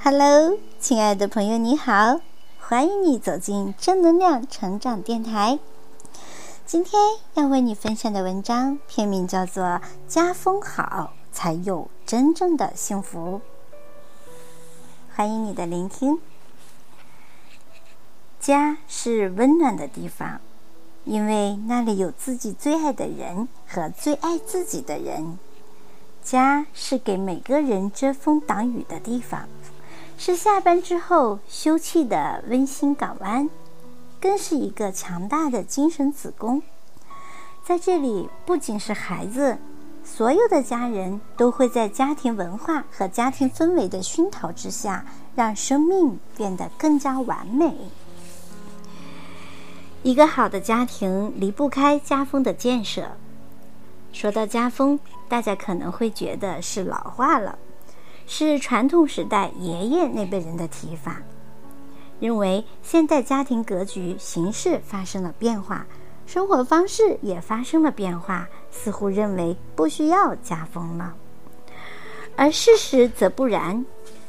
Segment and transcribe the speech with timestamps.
[0.00, 2.20] Hello，亲爱的朋友，你好，
[2.60, 5.58] 欢迎你走进正能量成长电台。
[6.64, 7.02] 今天
[7.34, 9.64] 要为你分享的文章片名叫做
[10.06, 13.40] 《家风好才有真正的幸福》，
[15.16, 16.20] 欢迎你的聆听。
[18.38, 20.40] 家是温暖的地方，
[21.04, 25.38] 因为那里有自己最爱的人和最爱自己的人。
[26.22, 29.48] 家是给每个人遮风挡雨的地方。
[30.20, 33.48] 是下班之后休憩的温馨港湾，
[34.20, 36.60] 更是一个强大的精神子宫。
[37.64, 39.58] 在这里，不仅是孩子，
[40.02, 47.76] 所有的家人都会在家庭文化和家庭氛围的熏陶之下，让生命变得更加完美。
[50.02, 53.12] 一个好的家庭离不开家风的建设。
[54.12, 54.98] 说到家风，
[55.28, 57.56] 大家可能会觉得是老化了。
[58.30, 61.22] 是传统时代爷爷那辈人的提法，
[62.20, 65.86] 认为现代家庭格局形式发生了变化，
[66.26, 71.14] 生活方式也发生了变化，似乎认为不需要家风了。
[72.36, 73.84] 而事实则不然。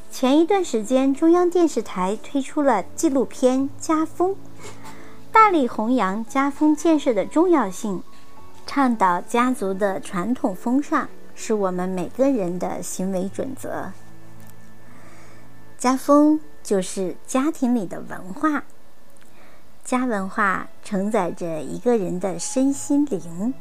[0.09, 4.31] 前一段时间，中央电视台推出了纪录片《家风》，
[5.31, 8.01] 大力弘扬家风建设的重要性，
[8.65, 11.07] 倡导家族的传统风尚。
[11.41, 13.93] 是我们每个人的行为准则。
[15.77, 18.65] 家风就是家庭里的文化，
[19.85, 23.53] 家文化承载着一个人的身心灵。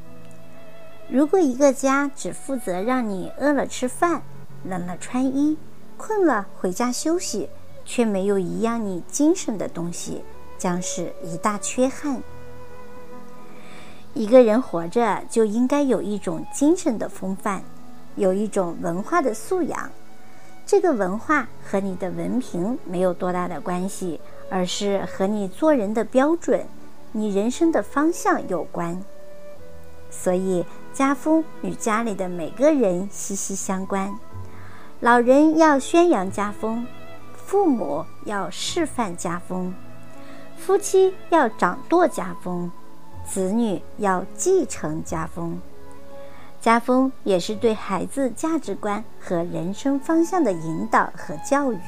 [1.08, 4.22] 如果一个家只负责让你饿了吃饭、
[4.64, 5.56] 冷了穿衣、
[5.96, 7.48] 困了回家休息，
[7.84, 10.24] 却没有一样你精神的东西，
[10.58, 12.20] 将是一大缺憾。
[14.14, 17.62] 一个人活着就应该有一种精神的风范，
[18.16, 19.90] 有一种文化的素养。
[20.66, 24.20] 这个文化和你的文凭没有多大的关系，
[24.50, 26.66] 而是和你做人的标准、
[27.12, 29.02] 你人生的方向有关。
[30.10, 34.18] 所以，家风与家里的每个人息息相关。
[35.00, 36.86] 老人要宣扬家风，
[37.36, 39.72] 父母要示范家风，
[40.56, 42.70] 夫妻要掌舵家风。
[43.30, 45.60] 子女要继承家风，
[46.60, 51.78] 家风也是对孩子价值观和人生方向的引导和教育。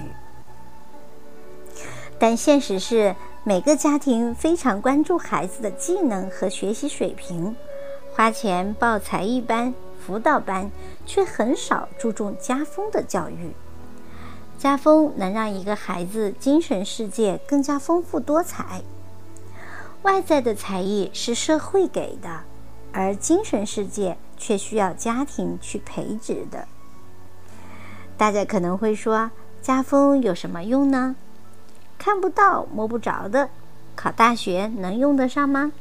[2.19, 7.57] 但现实是，每个家庭非常关注孩子的技能和学习水平，
[8.15, 10.71] 花钱报才艺班、辅导班，
[11.07, 13.53] 却很少注重家风的教育。
[14.59, 18.83] 家风能让一个孩子精神世界更加丰富多彩。
[20.03, 22.41] 外在的才艺是社会给的，
[22.93, 26.67] 而精神世界却需要家庭去培植的。
[28.17, 29.31] 大家可能会说，
[29.61, 31.17] 家风有什么用呢？
[31.99, 33.51] 看不到、摸不着的，
[33.95, 35.73] 考大学能用得上吗？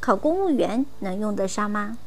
[0.00, 1.98] 考公务员能用得上吗？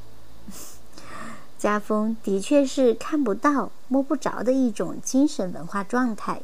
[1.57, 6.41] 家风的确是看不到、摸不着的一种精神文化状态。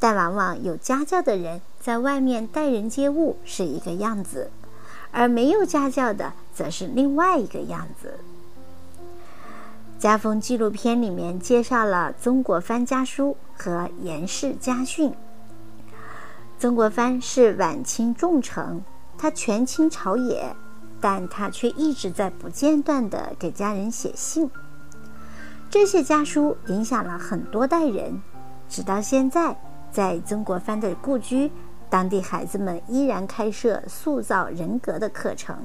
[0.00, 4.50] 但往往有家教的人在外面待人接物是一个样子，
[5.10, 8.20] 而没有家教的则是另外一个样子。
[9.98, 15.12] 家风纪录片里面介绍了曾国藩家书和严氏家训。
[16.58, 18.84] 曾国藩是晚清重臣，
[19.16, 20.54] 他权倾朝野，
[21.00, 24.48] 但他却一直在不间断地给家人写信。
[25.68, 28.22] 这些家书影响了很多代人，
[28.68, 29.56] 直到现在。
[29.90, 31.50] 在曾国藩的故居，
[31.90, 35.56] 当地孩子们依然开设塑造人格的课程，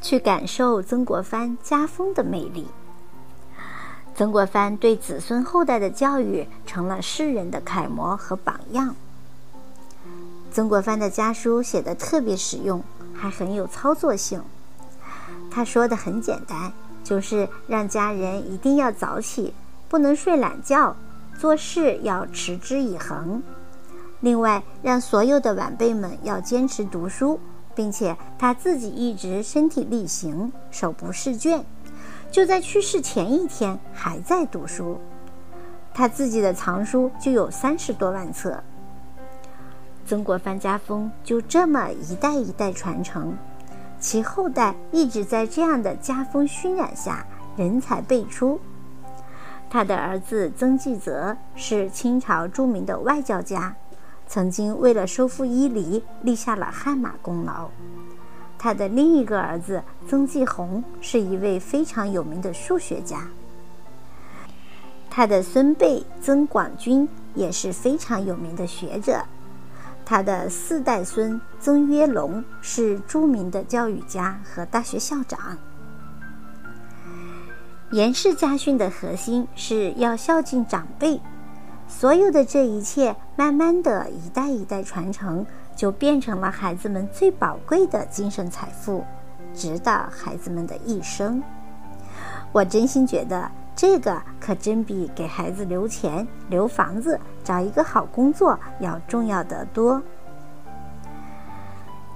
[0.00, 2.66] 去感受曾国藩家风的魅力。
[4.14, 8.94] 曾国藩对子孙后代的教育成了世人的楷模和榜样。
[10.52, 12.82] 曾国藩的家书写得特别实用，
[13.12, 14.42] 还很有操作性。
[15.50, 16.72] 他说的很简单，
[17.02, 19.52] 就是让家人一定要早起，
[19.88, 20.96] 不能睡懒觉。
[21.38, 23.42] 做事要持之以恒，
[24.20, 27.38] 另外让所有的晚辈们要坚持读书，
[27.74, 31.64] 并且他自己一直身体力行，手不释卷，
[32.30, 34.98] 就在去世前一天还在读书。
[35.92, 38.62] 他自己的藏书就有三十多万册。
[40.06, 43.36] 曾国藩家风就这么一代一代传承，
[44.00, 47.26] 其后代一直在这样的家风熏染下，
[47.56, 48.60] 人才辈出。
[49.74, 53.74] 他的儿子曾纪泽是清朝著名的外交家，
[54.28, 57.68] 曾经为了收复伊犁立下了汗马功劳。
[58.56, 63.26] 他的另一个儿子曾纪红是一位非常有名的数学家。
[65.10, 69.24] 他的孙辈曾广钧也是非常有名的学者。
[70.04, 75.58] 他的四代孙曾约龙是著名的教育家和大学校长。
[77.94, 81.20] 严氏家训的核心是要孝敬长辈，
[81.86, 85.46] 所有的这一切，慢慢的一代一代传承，
[85.76, 89.04] 就变成了孩子们最宝贵的精神财富，
[89.54, 91.40] 直到孩子们的一生。
[92.50, 100.02] 我真心觉得，这个可真比给孩子留钱、留房子、找一个好工作要重要得多。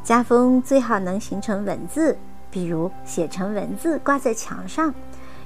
[0.02, 2.18] 家风最好能形成文字，
[2.50, 4.92] 比如写成文字挂在墙上。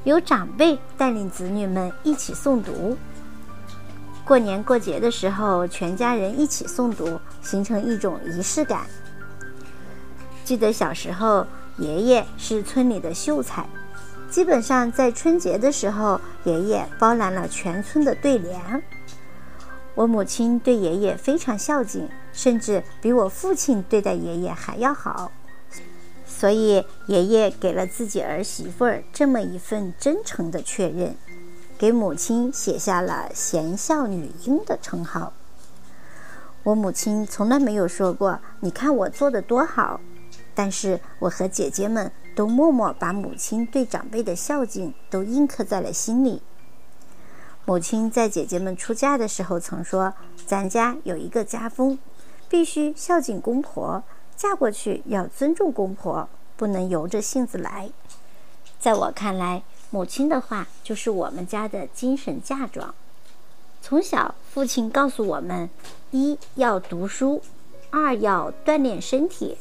[0.05, 2.97] 由长辈带领子女们一起诵读，
[4.25, 8.85] 过年过节的时候，全家人一起诵读，形成一种仪式感。
[10.45, 11.47] 记得小时候，
[11.79, 13.65] 爷爷是村里的秀才，
[14.29, 18.83] 基本上在春节的时候，爷爷包揽了全村的对联。
[19.95, 25.31] 我母亲对爷爷非常孝敬，甚至比我父亲对待爷爷还要好。
[26.43, 31.15] 所以，爷爷给了自己儿媳妇儿这么一份真诚的确认，
[31.79, 35.33] 给母亲写下了“贤孝女英”的称号。
[36.65, 40.01] 我母亲从来没有说过“你看我做的多好”，
[40.53, 46.43] 但是我和姐姐们都默默把母亲对长辈的孝敬都印刻在了心里。
[47.65, 50.13] 母亲在姐姐们出嫁的时候曾说
[50.45, 52.01] ：“咱家有一个家风，
[52.49, 54.03] 必须孝敬公婆。”
[54.43, 57.89] 嫁过去要尊重公婆，不能由着性子来。
[58.81, 62.93] 在我看来，母亲的话就是我们家的精神嫁妆。
[63.81, 65.71] 从小，父亲告诉我们：
[66.11, 67.41] 一要读书，
[67.91, 69.59] 二要锻炼身体。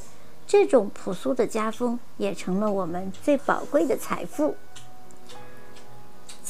[0.48, 4.56] 这种朴素的家风也成了我们最宝贵的财富。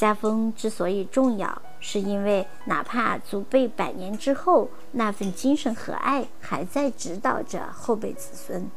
[0.02, 8.68] 家风之所以重要，是因为哪怕祖辈百年之后，那份精神和爱还在指导着后辈子孙。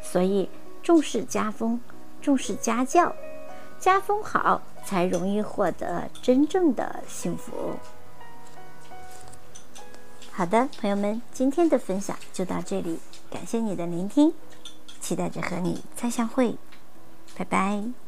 [0.00, 0.48] 所以
[0.82, 1.78] 重视家风，
[2.22, 3.14] 重视家教，
[3.78, 7.52] 家风好才容易获得真正的幸福。
[10.30, 12.98] 好的，朋友们，今天的分享就到这里，
[13.30, 14.32] 感谢你的聆听，
[15.02, 16.56] 期待着和你再相会，
[17.36, 18.01] 拜拜。